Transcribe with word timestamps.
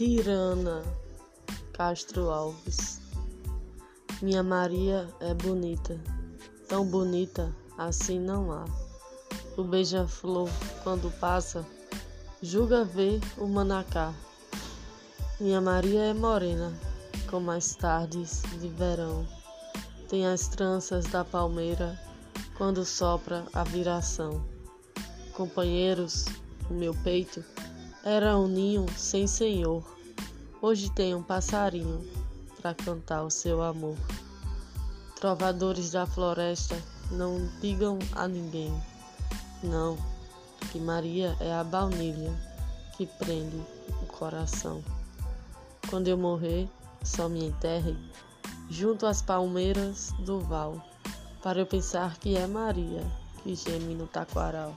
Tirana 0.00 0.82
Castro 1.74 2.30
Alves. 2.30 3.02
Minha 4.22 4.42
Maria 4.42 5.06
é 5.20 5.34
bonita, 5.34 6.00
tão 6.66 6.86
bonita 6.86 7.54
assim 7.76 8.18
não 8.18 8.50
há. 8.50 8.64
O 9.58 9.62
beija-flor, 9.62 10.48
quando 10.82 11.10
passa, 11.20 11.66
julga 12.40 12.82
ver 12.82 13.20
o 13.36 13.46
manacá. 13.46 14.14
Minha 15.38 15.60
Maria 15.60 16.04
é 16.04 16.14
morena, 16.14 16.72
como 17.28 17.50
as 17.50 17.74
tardes 17.74 18.40
de 18.58 18.68
verão. 18.68 19.28
Tem 20.08 20.26
as 20.26 20.48
tranças 20.48 21.04
da 21.04 21.26
palmeira 21.26 22.00
quando 22.56 22.86
sopra 22.86 23.44
a 23.52 23.64
viração. 23.64 24.42
Companheiros, 25.34 26.24
o 26.70 26.72
meu 26.72 26.94
peito 27.04 27.44
era 28.02 28.34
um 28.38 28.48
ninho 28.48 28.86
sem 28.96 29.26
senhor. 29.26 29.99
Hoje 30.62 30.90
tem 30.90 31.14
um 31.14 31.22
passarinho 31.22 32.06
para 32.60 32.74
cantar 32.74 33.22
o 33.22 33.30
seu 33.30 33.62
amor. 33.62 33.96
Trovadores 35.18 35.90
da 35.90 36.04
floresta, 36.04 36.76
não 37.10 37.48
digam 37.62 37.98
a 38.12 38.28
ninguém, 38.28 38.70
não, 39.62 39.96
que 40.70 40.78
Maria 40.78 41.34
é 41.40 41.50
a 41.50 41.64
baunilha 41.64 42.30
que 42.94 43.06
prende 43.06 43.56
o 44.02 44.06
coração. 44.06 44.84
Quando 45.88 46.08
eu 46.08 46.18
morrer, 46.18 46.68
só 47.02 47.26
me 47.26 47.46
enterre 47.46 47.96
junto 48.68 49.06
às 49.06 49.22
palmeiras 49.22 50.12
do 50.26 50.40
val, 50.40 50.86
para 51.42 51.60
eu 51.60 51.66
pensar 51.66 52.18
que 52.18 52.36
é 52.36 52.46
Maria 52.46 53.02
que 53.42 53.54
geme 53.54 53.94
no 53.94 54.06
taquaral. 54.06 54.76